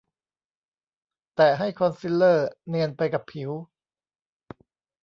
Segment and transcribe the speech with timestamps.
[1.35, 3.51] แตะให้คอนซีลเลอร์เนียนไปกับผิว